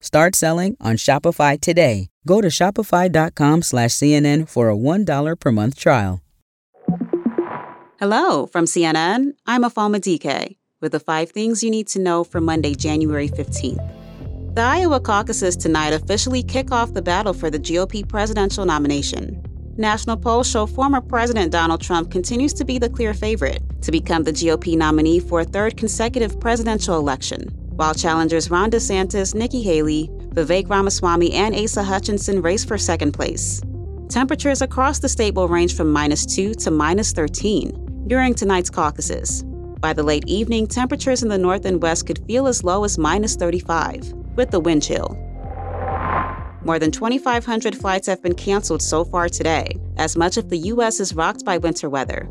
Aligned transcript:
Start 0.00 0.34
selling 0.34 0.76
on 0.80 0.96
Shopify 0.96 1.60
today. 1.60 2.08
Go 2.26 2.40
to 2.40 2.48
shopify.com 2.48 3.62
slash 3.62 3.90
CNN 3.90 4.48
for 4.48 4.70
a 4.70 4.76
$1 4.76 5.38
per 5.38 5.52
month 5.52 5.78
trial. 5.78 6.22
Hello 7.98 8.46
from 8.46 8.64
CNN. 8.64 9.32
I'm 9.46 9.62
Afama 9.62 10.00
DK 10.00 10.56
with 10.80 10.92
the 10.92 11.00
five 11.00 11.30
things 11.30 11.62
you 11.62 11.70
need 11.70 11.86
to 11.88 11.98
know 11.98 12.24
for 12.24 12.40
Monday, 12.40 12.74
January 12.74 13.28
15th. 13.28 14.54
The 14.54 14.62
Iowa 14.62 15.00
caucuses 15.00 15.54
tonight 15.54 15.92
officially 15.92 16.42
kick 16.42 16.72
off 16.72 16.94
the 16.94 17.02
battle 17.02 17.34
for 17.34 17.50
the 17.50 17.58
GOP 17.58 18.08
presidential 18.08 18.64
nomination. 18.64 19.44
National 19.76 20.16
polls 20.16 20.50
show 20.50 20.66
former 20.66 21.02
President 21.02 21.52
Donald 21.52 21.82
Trump 21.82 22.10
continues 22.10 22.54
to 22.54 22.64
be 22.64 22.78
the 22.78 22.88
clear 22.88 23.12
favorite 23.12 23.62
to 23.82 23.92
become 23.92 24.24
the 24.24 24.32
GOP 24.32 24.76
nominee 24.76 25.20
for 25.20 25.40
a 25.40 25.44
third 25.44 25.76
consecutive 25.76 26.40
presidential 26.40 26.98
election, 26.98 27.54
while 27.80 27.94
challengers 27.94 28.50
Ron 28.50 28.70
DeSantis, 28.70 29.34
Nikki 29.34 29.62
Haley, 29.62 30.10
Vivek 30.34 30.68
Ramaswamy, 30.68 31.32
and 31.32 31.56
Asa 31.56 31.82
Hutchinson 31.82 32.42
race 32.42 32.62
for 32.62 32.76
second 32.76 33.12
place. 33.12 33.62
Temperatures 34.10 34.60
across 34.60 34.98
the 34.98 35.08
state 35.08 35.34
will 35.34 35.48
range 35.48 35.74
from 35.74 35.90
minus 35.90 36.26
2 36.26 36.52
to 36.56 36.70
minus 36.70 37.12
13 37.12 38.04
during 38.06 38.34
tonight's 38.34 38.68
caucuses. 38.68 39.44
By 39.80 39.94
the 39.94 40.02
late 40.02 40.24
evening, 40.26 40.66
temperatures 40.66 41.22
in 41.22 41.30
the 41.30 41.38
north 41.38 41.64
and 41.64 41.80
west 41.80 42.06
could 42.06 42.22
feel 42.26 42.48
as 42.48 42.62
low 42.62 42.84
as 42.84 42.98
minus 42.98 43.34
35, 43.34 44.12
with 44.36 44.50
the 44.50 44.60
wind 44.60 44.82
chill. 44.82 45.16
More 46.62 46.78
than 46.78 46.90
2,500 46.90 47.74
flights 47.74 48.08
have 48.08 48.22
been 48.22 48.34
canceled 48.34 48.82
so 48.82 49.06
far 49.06 49.30
today, 49.30 49.74
as 49.96 50.18
much 50.18 50.36
of 50.36 50.50
the 50.50 50.58
U.S. 50.58 51.00
is 51.00 51.14
rocked 51.14 51.46
by 51.46 51.56
winter 51.56 51.88
weather. 51.88 52.28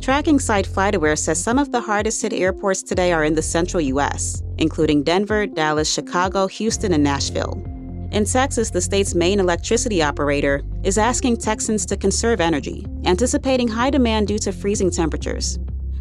Tracking 0.00 0.38
site 0.38 0.66
FlightAware 0.66 1.18
says 1.18 1.42
some 1.42 1.58
of 1.58 1.72
the 1.72 1.80
hardest 1.80 2.22
hit 2.22 2.32
airports 2.32 2.82
today 2.82 3.12
are 3.12 3.22
in 3.22 3.34
the 3.34 3.42
central 3.42 3.82
U.S., 3.82 4.42
including 4.56 5.02
Denver, 5.02 5.46
Dallas, 5.46 5.92
Chicago, 5.92 6.46
Houston, 6.46 6.94
and 6.94 7.04
Nashville. 7.04 7.62
In 8.10 8.24
Texas, 8.24 8.70
the 8.70 8.80
state's 8.80 9.14
main 9.14 9.40
electricity 9.40 10.02
operator 10.02 10.62
is 10.84 10.96
asking 10.96 11.36
Texans 11.36 11.84
to 11.84 11.98
conserve 11.98 12.40
energy, 12.40 12.86
anticipating 13.04 13.68
high 13.68 13.90
demand 13.90 14.26
due 14.26 14.38
to 14.38 14.52
freezing 14.52 14.90
temperatures. 14.90 15.58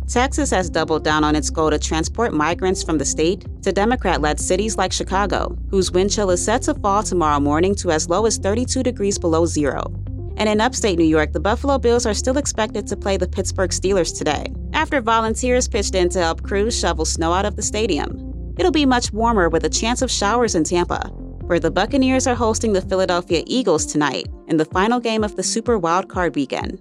Texas 0.08 0.50
has 0.50 0.70
doubled 0.70 1.04
down 1.04 1.26
on 1.26 1.36
its 1.36 1.50
goal 1.50 1.70
to 1.70 1.78
transport 1.78 2.34
migrants 2.34 2.82
from 2.82 2.98
the 2.98 3.06
state 3.06 3.46
to 3.64 3.74
Democrat 3.74 4.22
led 4.22 4.40
cities 4.40 4.78
like 4.78 4.94
Chicago, 4.94 5.58
whose 5.70 5.92
wind 5.92 6.10
chill 6.10 6.32
is 6.32 6.44
set 6.44 6.62
to 6.64 6.74
fall 6.76 7.04
tomorrow 7.04 7.40
morning 7.40 7.76
to 7.76 7.92
as 7.92 8.10
low 8.10 8.26
as 8.26 8.38
32 8.38 8.82
degrees 8.82 9.20
below 9.20 9.46
zero. 9.46 9.94
And 10.40 10.48
in 10.48 10.62
upstate 10.62 10.98
New 10.98 11.04
York, 11.04 11.34
the 11.34 11.40
Buffalo 11.42 11.78
Bills 11.78 12.06
are 12.06 12.14
still 12.14 12.38
expected 12.38 12.88
to 12.88 12.96
play 12.96 13.18
the 13.18 13.28
Pittsburgh 13.28 13.72
Steelers 13.72 14.18
today, 14.18 14.46
after 14.72 15.02
volunteers 15.02 15.68
pitched 15.68 15.96
in 15.96 16.08
to 16.10 16.20
help 16.20 16.44
crews 16.44 16.80
shovel 16.80 17.04
snow 17.04 17.34
out 17.34 17.46
of 17.46 17.58
the 17.58 17.62
stadium. 17.62 18.54
It'll 18.58 18.72
be 18.72 18.86
much 18.86 19.12
warmer 19.12 19.50
with 19.50 19.66
a 19.66 19.70
chance 19.70 20.02
of 20.02 20.10
showers 20.10 20.56
in 20.56 20.64
Tampa, 20.64 21.10
where 21.44 21.60
the 21.60 21.70
Buccaneers 21.70 22.26
are 22.26 22.36
hosting 22.36 22.72
the 22.72 22.82
Philadelphia 22.82 23.44
Eagles 23.48 23.86
tonight 23.86 24.30
in 24.48 24.56
the 24.56 24.64
final 24.64 25.02
game 25.02 25.26
of 25.26 25.36
the 25.36 25.44
Super 25.44 25.78
Wildcard 25.78 26.36
weekend. 26.36 26.80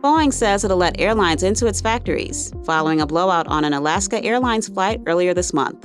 Boeing 0.00 0.32
says 0.32 0.62
it'll 0.62 0.76
let 0.76 1.00
airlines 1.00 1.42
into 1.42 1.66
its 1.66 1.80
factories, 1.80 2.52
following 2.64 3.00
a 3.00 3.06
blowout 3.06 3.48
on 3.48 3.64
an 3.64 3.72
Alaska 3.72 4.22
Airlines 4.22 4.68
flight 4.68 5.00
earlier 5.06 5.34
this 5.34 5.52
month. 5.52 5.84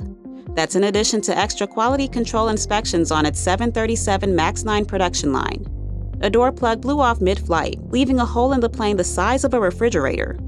That's 0.54 0.76
in 0.76 0.84
addition 0.84 1.20
to 1.22 1.36
extra 1.36 1.66
quality 1.66 2.06
control 2.06 2.48
inspections 2.48 3.10
on 3.10 3.26
its 3.26 3.40
737 3.40 4.36
MAX 4.36 4.62
9 4.62 4.84
production 4.84 5.32
line. 5.32 5.66
A 6.22 6.30
door 6.30 6.52
plug 6.52 6.80
blew 6.80 7.00
off 7.00 7.20
mid 7.20 7.40
flight, 7.40 7.80
leaving 7.90 8.20
a 8.20 8.24
hole 8.24 8.52
in 8.52 8.60
the 8.60 8.70
plane 8.70 8.96
the 8.96 9.02
size 9.02 9.42
of 9.42 9.54
a 9.54 9.60
refrigerator. 9.60 10.38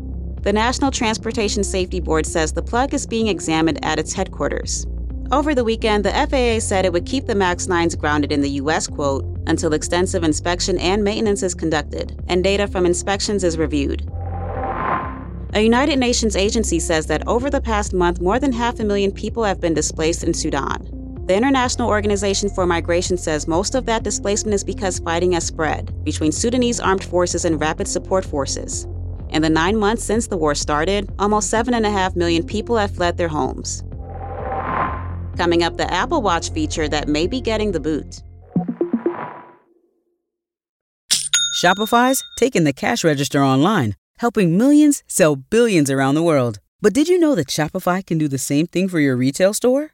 The 0.42 0.52
National 0.52 0.92
Transportation 0.92 1.64
Safety 1.64 1.98
Board 1.98 2.26
says 2.26 2.52
the 2.52 2.62
plug 2.62 2.94
is 2.94 3.08
being 3.08 3.26
examined 3.26 3.84
at 3.84 3.98
its 3.98 4.12
headquarters. 4.12 4.86
Over 5.32 5.52
the 5.52 5.64
weekend, 5.64 6.04
the 6.04 6.12
FAA 6.12 6.60
said 6.60 6.84
it 6.84 6.92
would 6.92 7.06
keep 7.06 7.26
the 7.26 7.34
MAX 7.34 7.66
9s 7.66 7.98
grounded 7.98 8.30
in 8.30 8.40
the 8.40 8.50
U.S., 8.50 8.86
quote, 8.86 9.24
until 9.48 9.72
extensive 9.72 10.22
inspection 10.22 10.78
and 10.78 11.02
maintenance 11.02 11.42
is 11.42 11.54
conducted 11.54 12.22
and 12.28 12.44
data 12.44 12.68
from 12.68 12.86
inspections 12.86 13.42
is 13.42 13.58
reviewed. 13.58 14.08
A 15.54 15.60
United 15.60 15.98
Nations 15.98 16.36
agency 16.36 16.78
says 16.78 17.06
that 17.06 17.26
over 17.26 17.50
the 17.50 17.60
past 17.60 17.92
month, 17.92 18.20
more 18.20 18.38
than 18.38 18.52
half 18.52 18.78
a 18.78 18.84
million 18.84 19.10
people 19.10 19.42
have 19.42 19.60
been 19.60 19.74
displaced 19.74 20.22
in 20.22 20.34
Sudan. 20.34 21.03
The 21.26 21.34
International 21.34 21.88
Organization 21.88 22.50
for 22.50 22.66
Migration 22.66 23.16
says 23.16 23.48
most 23.48 23.74
of 23.74 23.86
that 23.86 24.02
displacement 24.02 24.54
is 24.54 24.62
because 24.62 24.98
fighting 24.98 25.32
has 25.32 25.46
spread 25.46 26.04
between 26.04 26.32
Sudanese 26.32 26.80
armed 26.80 27.02
forces 27.02 27.46
and 27.46 27.58
rapid 27.58 27.88
support 27.88 28.26
forces. 28.26 28.86
In 29.30 29.40
the 29.40 29.48
nine 29.48 29.78
months 29.78 30.04
since 30.04 30.26
the 30.26 30.36
war 30.36 30.54
started, 30.54 31.10
almost 31.18 31.50
7.5 31.50 32.14
million 32.14 32.44
people 32.44 32.76
have 32.76 32.94
fled 32.94 33.16
their 33.16 33.28
homes. 33.28 33.82
Coming 35.38 35.62
up, 35.62 35.78
the 35.78 35.90
Apple 35.90 36.20
Watch 36.20 36.52
feature 36.52 36.88
that 36.88 37.08
may 37.08 37.26
be 37.26 37.40
getting 37.40 37.72
the 37.72 37.80
boot. 37.80 38.22
Shopify's 41.62 42.22
taking 42.38 42.64
the 42.64 42.74
cash 42.74 43.02
register 43.02 43.42
online, 43.42 43.94
helping 44.18 44.58
millions 44.58 45.02
sell 45.08 45.36
billions 45.36 45.90
around 45.90 46.16
the 46.16 46.22
world. 46.22 46.58
But 46.82 46.92
did 46.92 47.08
you 47.08 47.18
know 47.18 47.34
that 47.34 47.48
Shopify 47.48 48.04
can 48.04 48.18
do 48.18 48.28
the 48.28 48.36
same 48.36 48.66
thing 48.66 48.90
for 48.90 49.00
your 49.00 49.16
retail 49.16 49.54
store? 49.54 49.93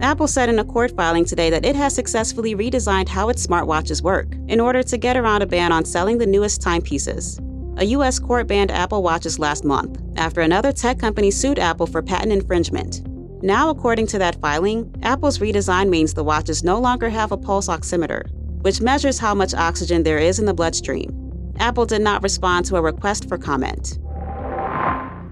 Apple 0.00 0.28
said 0.28 0.50
in 0.50 0.58
a 0.58 0.64
court 0.64 0.94
filing 0.94 1.24
today 1.24 1.48
that 1.48 1.64
it 1.64 1.74
has 1.74 1.94
successfully 1.94 2.54
redesigned 2.54 3.08
how 3.08 3.30
its 3.30 3.46
smartwatches 3.46 4.02
work 4.02 4.28
in 4.46 4.60
order 4.60 4.82
to 4.82 4.98
get 4.98 5.16
around 5.16 5.40
a 5.40 5.46
ban 5.46 5.72
on 5.72 5.84
selling 5.86 6.18
the 6.18 6.26
newest 6.26 6.60
timepieces. 6.60 7.40
A 7.78 7.84
U.S. 7.84 8.18
court 8.18 8.46
banned 8.46 8.70
Apple 8.70 9.02
Watches 9.02 9.38
last 9.38 9.64
month 9.64 10.00
after 10.16 10.42
another 10.42 10.70
tech 10.70 10.98
company 10.98 11.30
sued 11.30 11.58
Apple 11.58 11.86
for 11.86 12.02
patent 12.02 12.32
infringement. 12.32 13.06
Now, 13.42 13.70
according 13.70 14.06
to 14.08 14.18
that 14.18 14.40
filing, 14.40 14.94
Apple's 15.02 15.38
redesign 15.38 15.88
means 15.88 16.12
the 16.12 16.24
watches 16.24 16.62
no 16.62 16.78
longer 16.78 17.08
have 17.08 17.32
a 17.32 17.36
pulse 17.36 17.68
oximeter, 17.68 18.28
which 18.62 18.80
measures 18.80 19.18
how 19.18 19.34
much 19.34 19.54
oxygen 19.54 20.02
there 20.02 20.18
is 20.18 20.38
in 20.38 20.46
the 20.46 20.54
bloodstream. 20.54 21.10
Apple 21.58 21.86
did 21.86 22.02
not 22.02 22.22
respond 22.22 22.66
to 22.66 22.76
a 22.76 22.82
request 22.82 23.28
for 23.28 23.38
comment. 23.38 23.98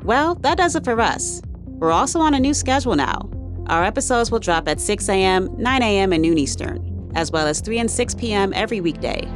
Well, 0.05 0.35
that 0.37 0.59
does 0.59 0.75
it 0.75 0.85
for 0.85 1.01
us. 1.01 1.43
We're 1.67 1.93
also 1.93 2.21
on 2.21 2.35
a 2.35 2.41
new 2.41 2.55
schedule 2.55 2.95
now. 2.95 3.31
Our 3.67 3.85
episodes 3.85 4.31
will 4.31 4.41
drop 4.41 4.69
at 4.69 4.81
6 4.81 5.09
a.m., 5.09 5.55
9 5.57 5.83
a.m., 5.83 6.13
and 6.13 6.23
noon 6.23 6.37
Eastern, 6.37 7.11
as 7.15 7.31
well 7.31 7.47
as 7.47 7.61
3 7.61 7.79
and 7.79 7.91
6 7.91 8.15
p.m. 8.17 8.53
every 8.55 8.81
weekday. 8.81 9.27